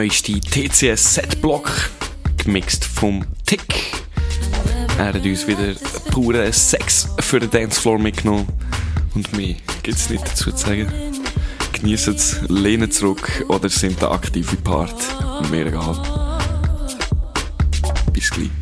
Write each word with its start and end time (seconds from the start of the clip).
neueste 0.00 0.40
TCS-Set-Block, 0.40 1.90
gemixt 2.42 2.86
vom 2.86 3.22
Tick. 3.44 4.02
Er 4.96 5.08
hat 5.08 5.16
uns 5.16 5.46
wieder 5.46 5.74
pure 6.10 6.50
Sex 6.54 7.06
für 7.18 7.38
den 7.38 7.50
Dancefloor 7.50 7.98
mitgenommen. 7.98 8.48
Und 9.14 9.30
mehr 9.36 9.56
gibt 9.82 9.98
es 9.98 10.08
nicht 10.08 10.26
dazu 10.26 10.52
zu 10.52 10.56
sagen. 10.56 10.90
Genießen 11.74 12.14
es, 12.14 12.40
lehnen 12.48 12.90
zurück 12.90 13.44
oder 13.48 13.68
sind 13.68 14.00
der 14.00 14.12
aktive 14.12 14.56
Part. 14.56 14.96
Mir 15.50 15.66
egal. 15.66 16.00
Bis 18.14 18.30
gleich. 18.30 18.59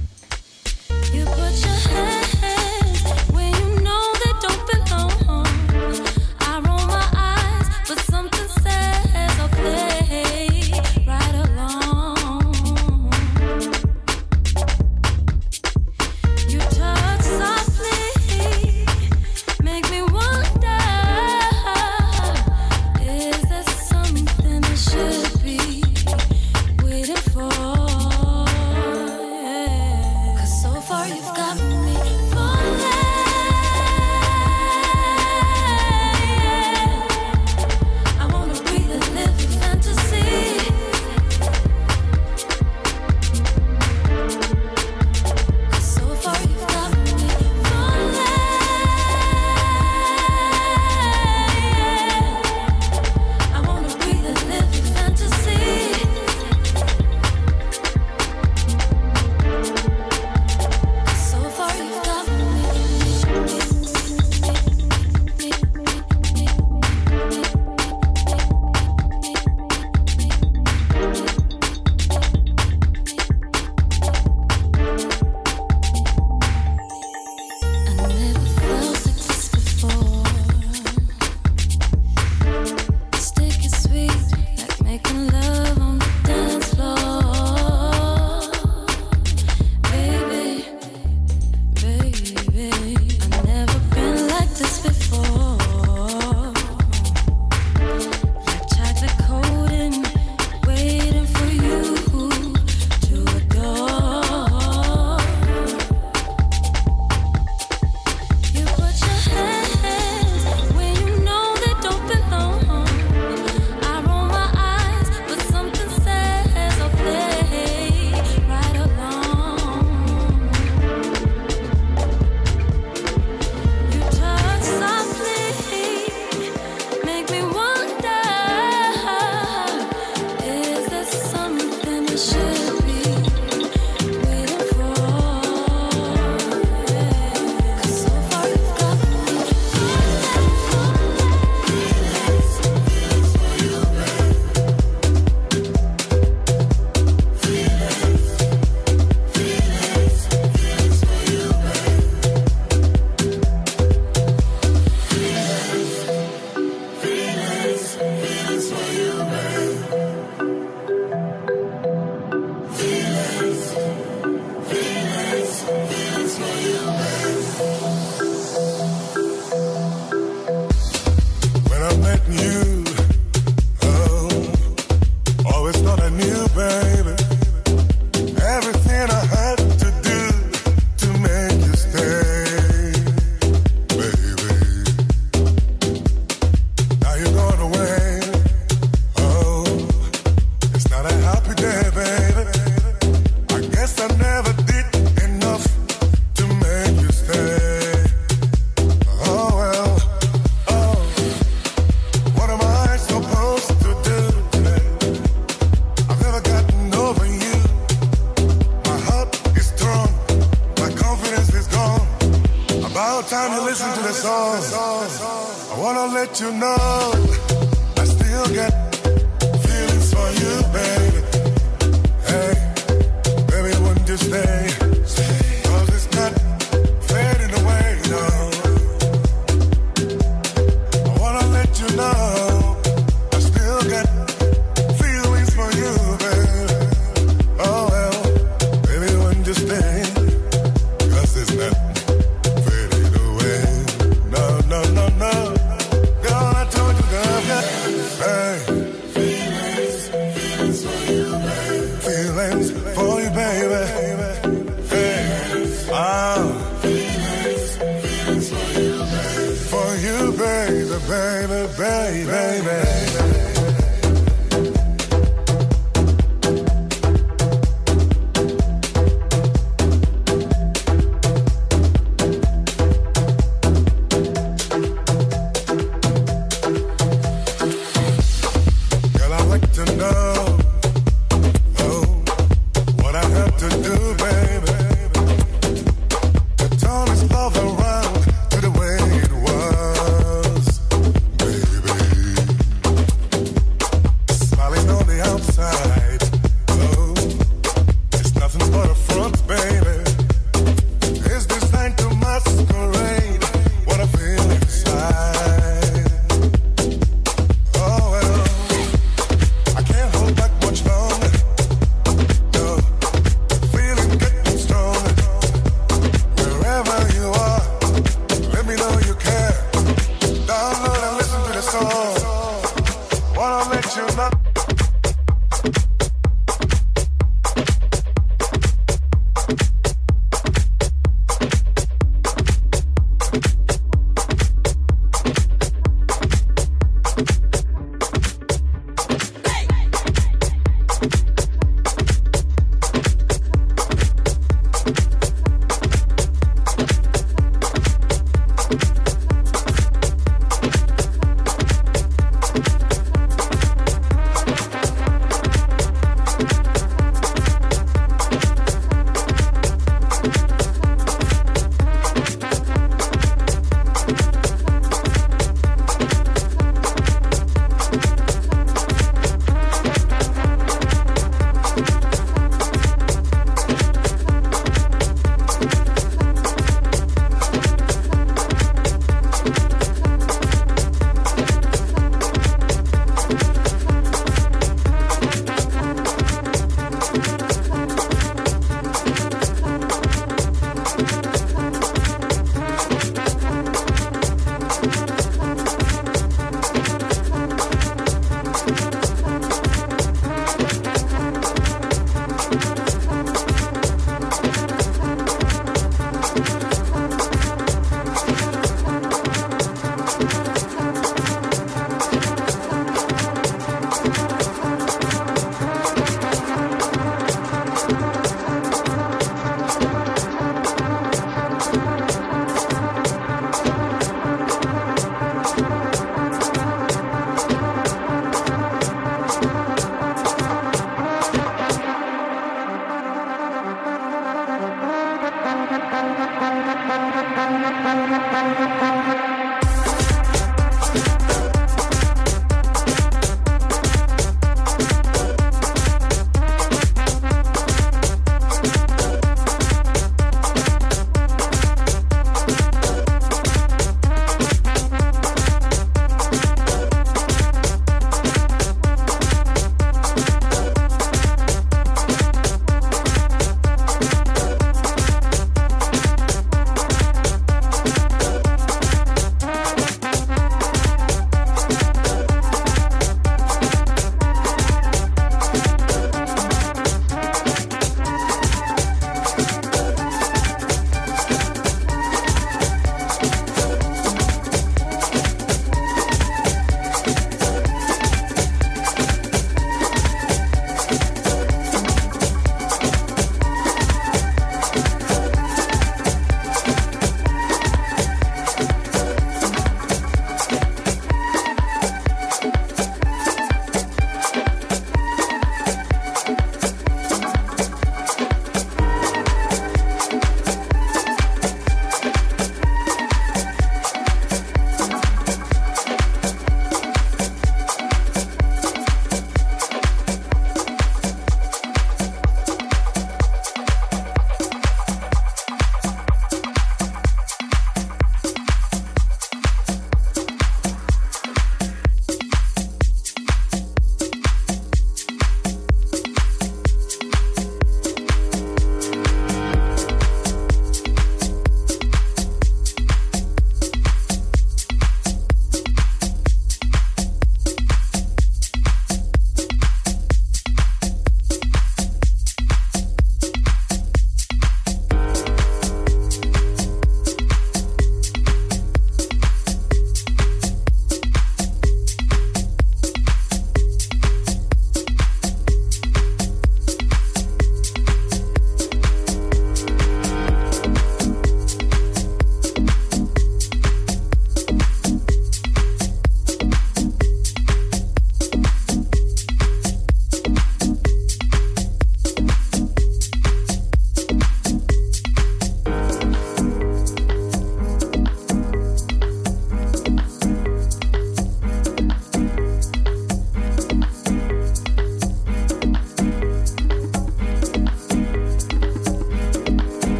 gotta 191.02 191.14
help 191.18 191.47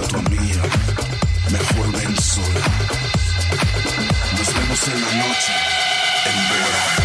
a 0.00 0.08
tu 0.08 0.16
amiga, 0.16 0.62
mejor 1.50 1.92
ven 1.92 2.16
sola. 2.16 2.60
Nos 4.36 4.54
vemos 4.54 4.88
en 4.88 5.00
la 5.00 5.26
noche, 5.26 5.52
en 6.26 6.48
Bora. 6.48 6.99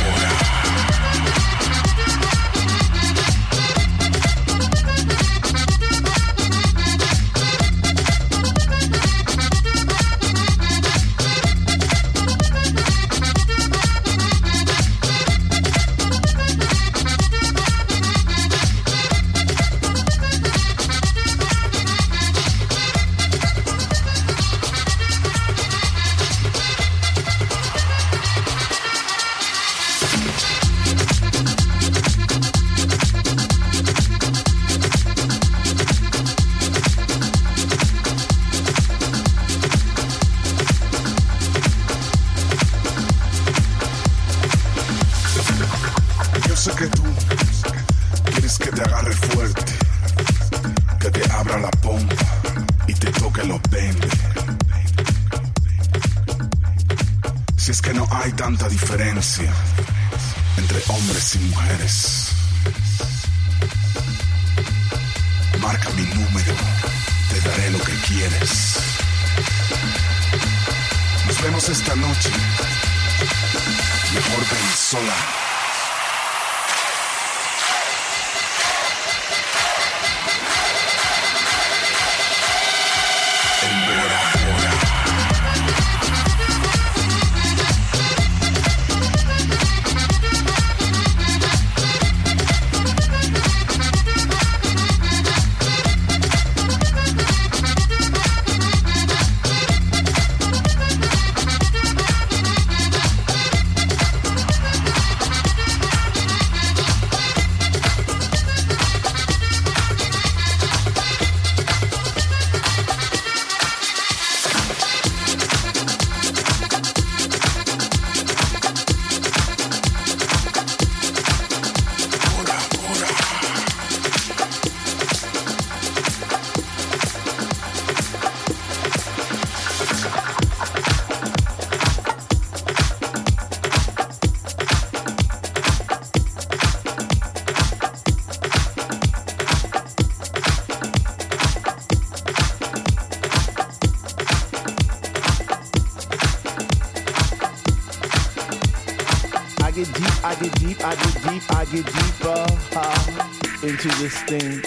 This 153.90 154.22
thing. 154.24 154.62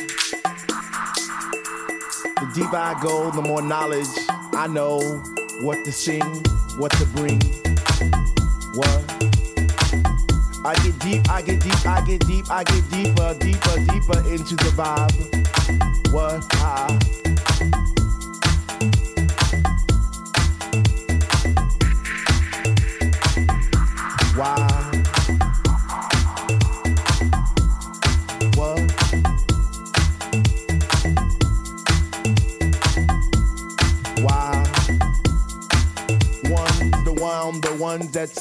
The 2.36 2.50
deeper 2.54 2.76
I 2.76 2.98
go, 3.02 3.30
the 3.30 3.42
more 3.42 3.62
knowledge 3.62 4.06
I 4.54 4.66
know 4.66 5.00
what 5.62 5.84
to 5.84 5.92
sing, 5.92 6.22
what 6.78 6.92
to 6.92 7.06
bring. 7.06 7.40
What? 8.74 9.04
I 10.64 10.74
get 10.82 10.98
deep, 11.00 11.30
I 11.30 11.42
get 11.42 11.60
deep, 11.60 11.86
I 11.86 12.02
get 12.04 12.26
deep, 12.26 12.50
I 12.50 12.64
get 12.64 12.90
deeper, 12.90 13.34
deeper, 13.38 13.76
deeper 13.92 14.18
into 14.30 14.56
the 14.56 14.72
vibe. 14.76 16.12
What? 16.12 16.44
Ah. 16.54 17.27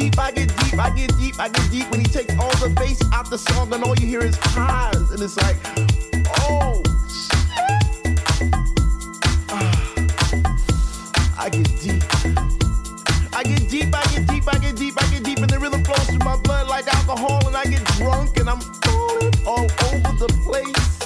Woo! 0.00 0.10
I 0.18 0.18
get 0.18 0.18
deep, 0.18 0.18
I 0.18 0.32
get 0.32 0.48
deep, 0.58 0.78
I 0.78 0.90
get 0.90 1.18
deep, 1.18 1.40
I 1.40 1.48
get 1.48 1.70
deep 1.70 1.90
when 1.90 2.00
he 2.00 2.06
takes 2.06 2.34
all 2.38 2.50
the 2.56 2.70
bass 2.76 3.02
out 3.12 3.28
the 3.28 3.38
song 3.38 3.72
and 3.72 3.84
all 3.84 3.94
you 3.96 4.06
hear 4.06 4.20
is 4.20 4.36
highs. 4.40 5.10
And 5.10 5.20
it's 5.20 5.36
like, 5.36 5.56
oh. 6.48 6.82
Ah, 9.50 9.84
I 11.38 11.48
get 11.50 11.68
deep. 11.80 12.02
I 13.32 13.42
get 13.42 13.68
deep, 13.68 13.94
I 13.94 14.04
get 14.14 14.26
deep, 14.26 14.48
I 14.48 14.58
get 14.58 14.76
deep, 14.76 14.94
I 15.02 15.10
get 15.10 15.24
deep, 15.24 15.38
and 15.38 15.50
the 15.50 15.58
rhythm 15.58 15.82
flows 15.84 16.06
through 16.06 16.18
my 16.18 16.36
blood 16.36 16.68
like 16.68 16.86
alcohol, 16.94 17.46
and 17.46 17.56
I 17.56 17.64
get 17.64 17.84
drunk 17.96 18.36
and 18.38 18.48
I'm 18.50 18.60
falling 18.60 19.32
all 19.46 19.64
over 19.64 20.12
the 20.18 20.28
place. 20.44 20.98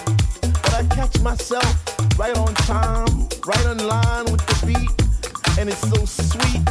But 0.62 0.74
I 0.74 0.84
catch 0.94 1.20
myself 1.20 2.18
right 2.18 2.36
on 2.36 2.54
time, 2.54 3.28
right 3.46 3.66
in 3.66 3.86
line 3.86 4.24
with 4.24 4.44
the 4.46 4.66
beat, 4.66 5.58
and 5.58 5.68
it's 5.68 5.80
so 5.80 6.04
sweet, 6.04 6.63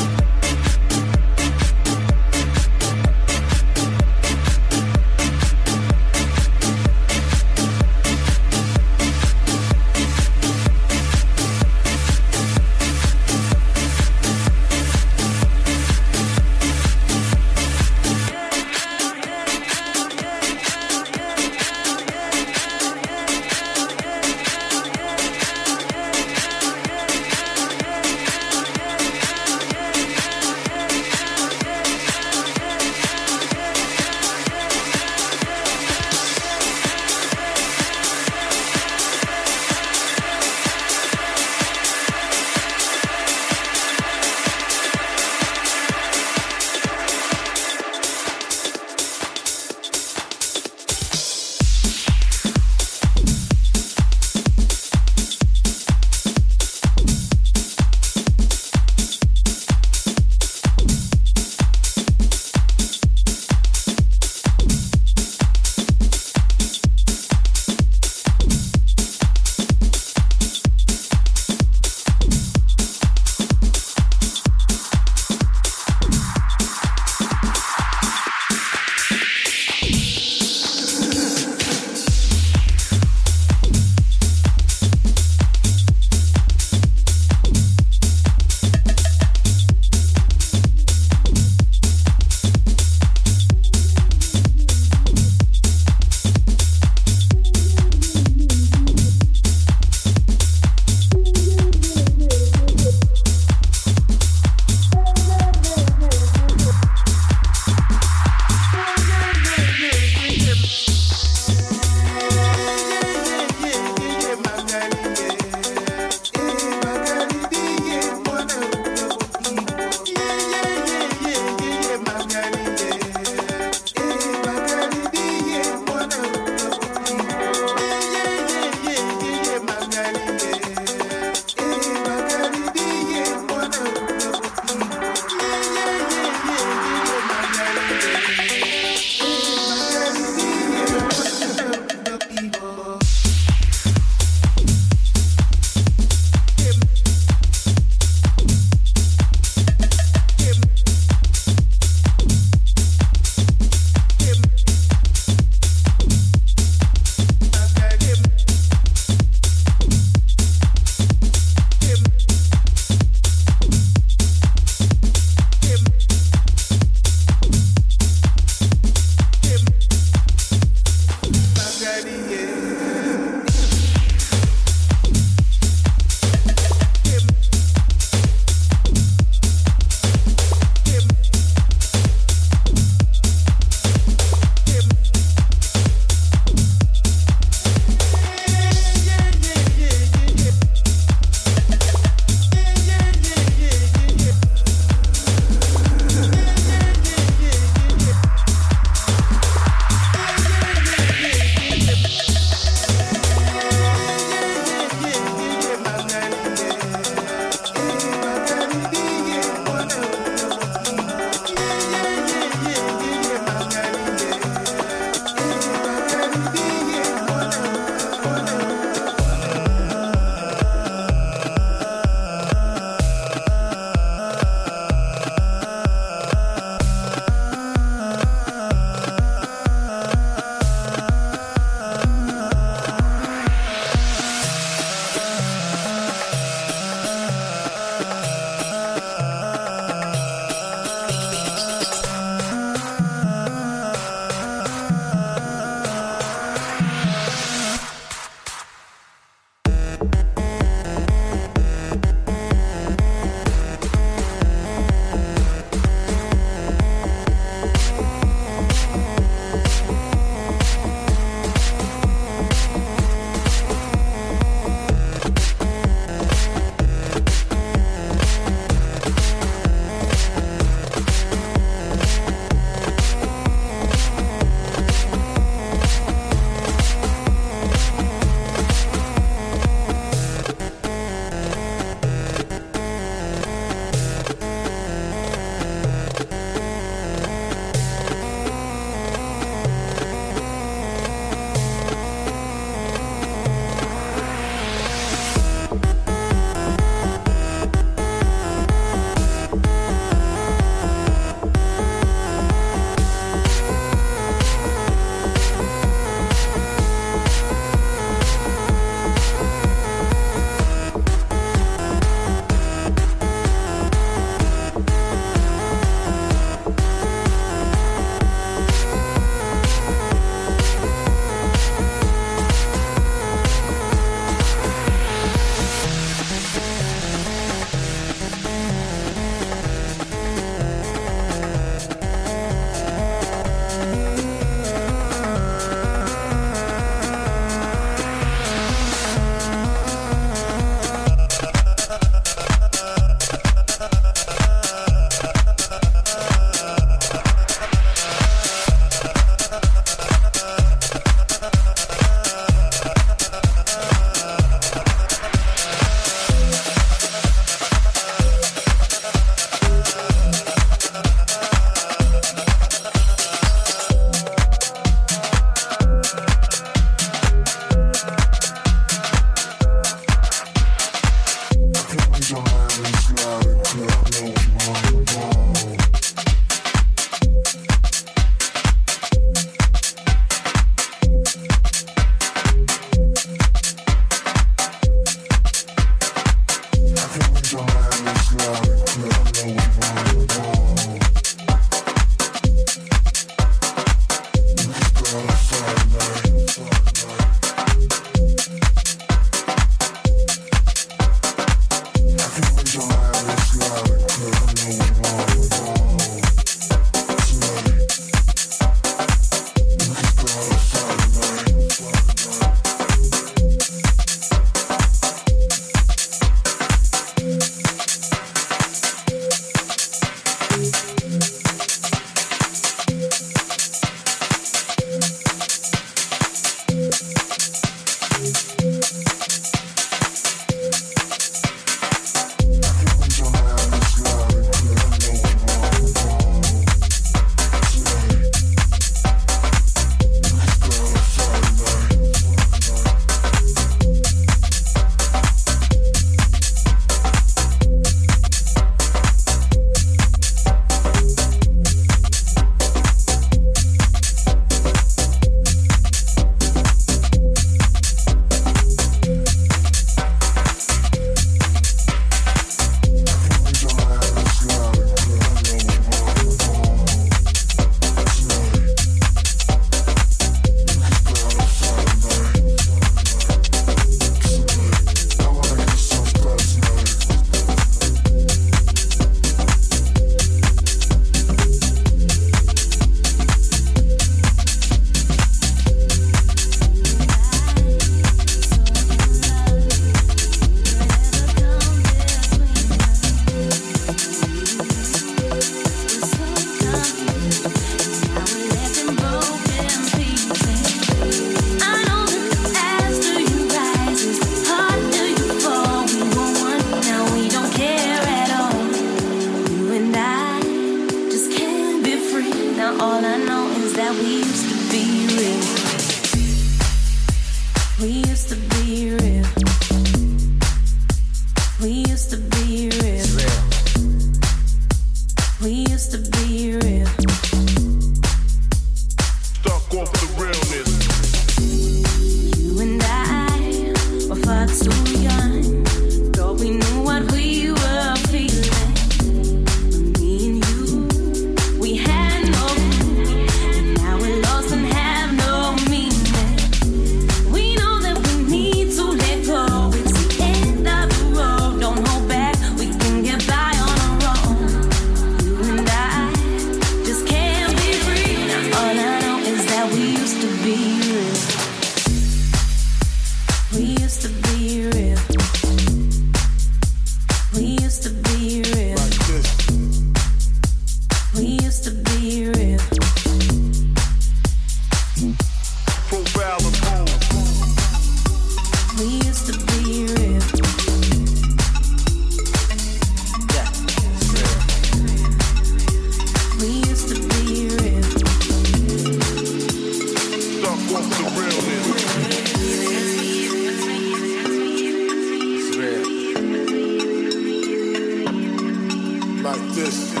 rise 599.71 600.00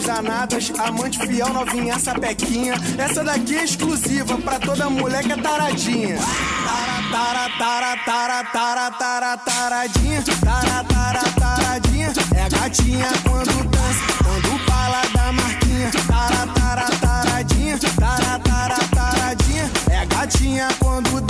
gatas 0.00 0.04
danadas, 0.04 0.72
amante 0.78 1.18
fiel, 1.26 1.48
novinha, 1.48 1.98
sapequinha. 1.98 2.74
Essa 2.98 3.22
daqui 3.22 3.56
é 3.56 3.64
exclusiva 3.64 4.36
pra 4.38 4.58
toda 4.58 4.88
mulher 4.88 5.22
que 5.22 5.32
é 5.32 5.36
taradinha. 5.36 6.18
Tara, 7.10 7.48
tara, 7.58 7.96
tara, 8.04 8.44
tara, 8.44 8.90
tara, 8.92 9.36
taradinha. 9.36 10.22
Tara, 10.40 10.84
tara, 10.84 11.22
taradinha. 11.38 12.12
É 12.34 12.48
gatinha 12.48 13.08
quando 13.28 13.64
dança, 13.68 14.04
quando 14.24 14.58
fala 14.66 15.02
da 15.14 15.32
marquinha. 15.32 15.90
Tara, 16.06 16.46
tara, 16.54 16.90
taradinha. 17.00 17.78
Tara, 17.98 18.38
tara, 18.38 18.76
taradinha. 18.94 19.70
É 19.90 20.06
gatinha 20.06 20.68
quando 20.78 21.20
dança. 21.20 21.29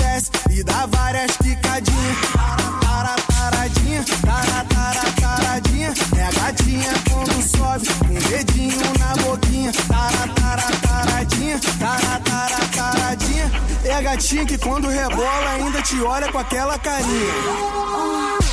gatinha 14.20 14.44
que 14.44 14.58
quando 14.58 14.86
rebola 14.86 15.50
ainda 15.52 15.80
te 15.80 15.98
olha 16.02 16.30
com 16.30 16.38
aquela 16.38 16.78
carinha. 16.78 18.49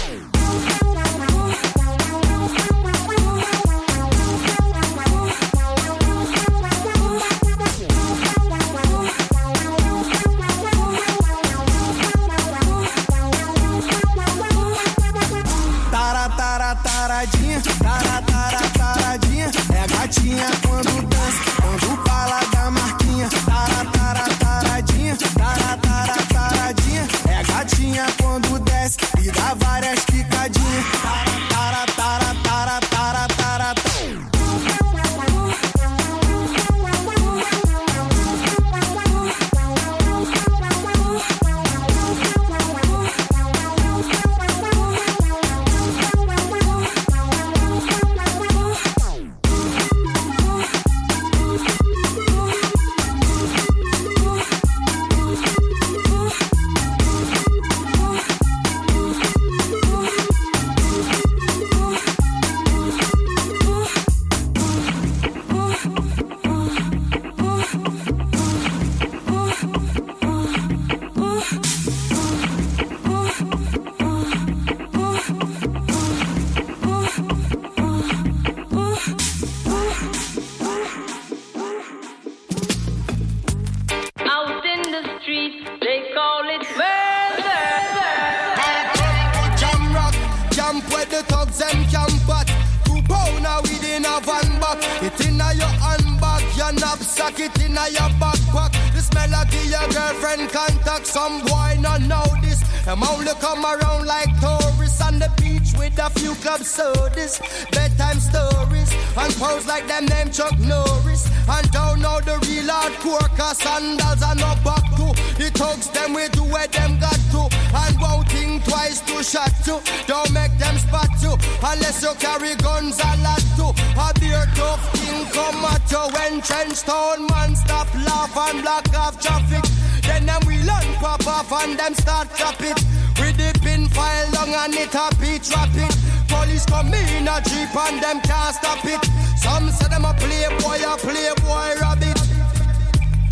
And 131.67 131.79
them 131.79 131.93
start 131.95 132.27
drop 132.37 132.61
it. 132.61 132.79
We 133.19 133.31
dip 133.33 133.65
in 133.65 133.87
file 133.89 134.29
long 134.35 134.53
and 134.53 134.73
it 134.73 134.93
a 134.95 135.09
beat 135.19 135.43
rapid. 135.51 135.91
Police 136.27 136.65
come 136.65 136.93
in 136.93 137.27
a 137.27 137.41
jeep 137.41 137.75
and 137.75 138.01
them 138.01 138.21
can't 138.21 138.55
stop 138.55 138.83
it. 138.85 139.03
Some 139.37 139.69
say 139.71 139.87
them 139.89 140.05
a 140.05 140.13
playboy, 140.13 140.79
a 140.87 140.95
playboy 140.97 141.69
rabbit. 141.81 142.19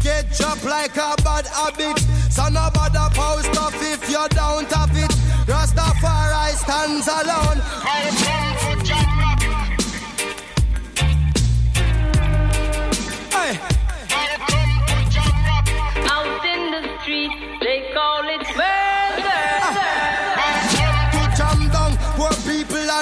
Get 0.03 0.31
dropped 0.37 0.65
like 0.65 0.95
a 0.97 1.15
bad 1.23 1.47
habit. 1.47 1.99
So 2.29 2.47
no 2.49 2.69
bother 2.73 3.09
post 3.15 3.57
off 3.57 3.75
if 3.81 4.09
you're 4.09 4.29
down 4.29 4.65
top 4.65 4.89
it. 4.93 5.11
Rastafari 5.47 6.55
stands 6.55 7.07
alone. 7.07 7.59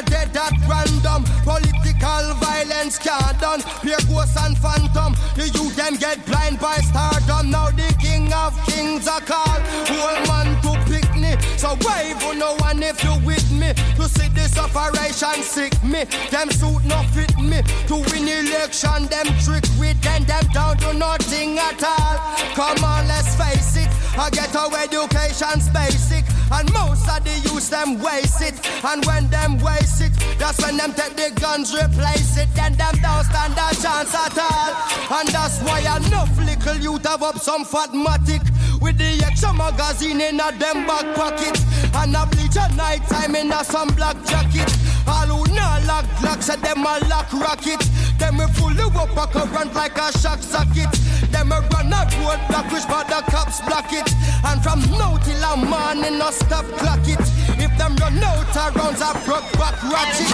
Dead 0.06 0.36
at 0.36 0.54
random. 0.68 1.24
Political 1.44 2.34
violence 2.40 2.98
can't 2.98 3.40
done. 3.40 3.62
Pure 3.82 4.04
ghosts 4.10 4.38
and 4.38 4.58
phantom. 4.58 5.14
The 5.36 5.50
youth 5.50 5.76
them 5.76 5.96
get 5.96 6.26
blind 6.26 6.60
by 6.60 6.78
stardom. 6.78 7.52
Now 7.52 7.70
the 7.70 7.90
king 8.00 8.32
of 8.34 8.54
kings 8.66 9.08
are 9.08 9.22
called. 9.22 9.62
Whole 9.90 10.22
man 10.28 10.50
to 10.64 10.72
pick 10.90 11.08
me. 11.16 11.36
So 11.58 11.76
wave 11.86 12.22
on 12.24 12.40
no 12.40 12.56
one 12.58 12.82
if 12.84 13.04
you 13.04 13.16
with 13.26 13.50
me. 13.52 13.74
To 13.98 14.08
see 14.10 14.30
this 14.30 14.58
operation 14.58 15.44
sick 15.44 15.74
me. 15.84 16.06
Them 16.32 16.50
suit 16.52 16.84
no 16.86 17.04
fit 17.14 17.36
me. 17.40 17.62
To 17.88 17.96
win 18.10 18.28
election, 18.28 19.06
them 19.08 19.28
trick 19.44 19.66
with 19.80 20.00
them. 20.02 20.24
Them 20.24 20.46
down 20.54 20.78
to 20.78 20.94
nothing 20.94 21.58
at 21.60 21.84
all. 21.84 22.16
Come 22.56 22.84
on, 22.84 23.08
let's 23.08 23.36
face 23.36 23.78
it. 23.78 24.03
I 24.16 24.30
get 24.30 24.56
our 24.56 24.70
education's 24.78 25.70
basic. 25.70 26.26
And 26.52 26.72
most 26.72 27.10
of 27.10 27.24
the 27.24 27.34
youth 27.50 27.70
them 27.70 28.00
waste 28.00 28.42
it. 28.42 28.54
And 28.86 29.04
when 29.06 29.28
them 29.30 29.58
waste 29.58 30.02
it, 30.02 30.14
that's 30.38 30.62
when 30.62 30.78
them 30.78 30.94
take 30.94 31.16
the 31.16 31.34
guns, 31.40 31.74
replace 31.74 32.38
it. 32.38 32.50
Then 32.54 32.74
them 32.74 32.94
don't 33.02 33.26
stand 33.26 33.58
a 33.58 33.74
chance 33.74 34.14
at 34.14 34.38
all. 34.38 34.70
And 35.18 35.30
that's 35.30 35.60
why 35.62 35.80
enough 35.82 36.30
little 36.38 36.78
youth 36.78 37.06
have 37.06 37.24
up 37.24 37.40
some 37.40 37.66
fatmatic. 37.66 38.44
With 38.82 38.98
the 38.98 39.24
extra 39.26 39.54
magazine 39.54 40.22
in 40.22 40.40
a 40.40 40.52
them 40.52 40.86
back 40.86 41.16
pocket. 41.16 41.58
And 41.96 42.16
a 42.16 42.26
bleach 42.28 42.58
at 42.58 42.76
night 42.76 43.02
time 43.10 43.36
in 43.36 43.52
a 43.52 43.64
some 43.64 43.90
black 43.96 44.18
jacket. 44.26 44.70
All 45.14 45.30
who 45.30 45.54
not 45.54 45.86
lock 45.86 46.06
Glocks 46.20 46.50
at 46.50 46.62
them 46.62 46.86
a 46.86 46.98
lock 47.08 47.32
rocket. 47.34 47.82
Them 48.18 48.38
we 48.38 48.48
full 48.58 48.74
up 48.98 49.18
a 49.18 49.26
current 49.28 49.74
like 49.76 49.98
a 49.98 50.12
shock 50.20 50.42
socket. 50.42 50.92
Them 51.32 51.52
a 51.52 51.62
run 51.72 51.94
a 51.94 52.02
road 52.24 52.42
block 52.50 52.72
which 52.72 52.88
but 52.88 53.08
the 53.08 53.22
cops 53.30 53.62
block 53.62 53.92
it. 53.94 54.10
And 54.46 54.62
from 54.64 54.82
now 54.98 55.18
till 55.18 55.44
a 55.44 55.56
morning 55.58 56.18
no 56.18 56.32
stop 56.32 56.66
clock 56.82 57.06
it. 57.08 57.22
If 57.62 57.72
them 57.78 57.96
run 57.98 58.24
out 58.24 58.58
of 58.58 58.76
rounds 58.76 59.02
a 59.02 59.14
broke 59.26 59.52
back 59.60 59.78
ratchet. 59.84 60.32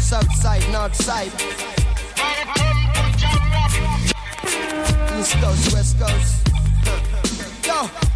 South 0.00 0.32
side, 0.34 0.64
north 0.72 0.94
side. 0.94 1.32
East 5.18 5.34
coast, 5.40 5.72
west 5.72 5.98
coast. 5.98 6.48
Yo. 7.66 8.11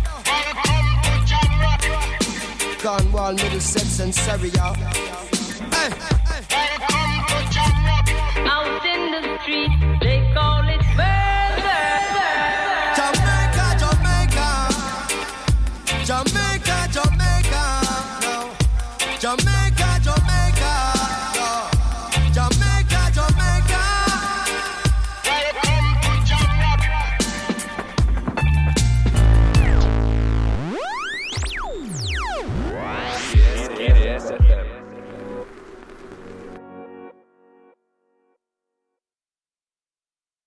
Cornwall, 2.83 3.33
Middlesex, 3.35 4.01
and 4.01 4.15
Surrey, 4.15 4.51
y'all. 4.51 4.75
Hey. 4.75 5.91
Out 8.49 8.87
in 8.87 9.11
the 9.13 9.39
street, 9.43 9.71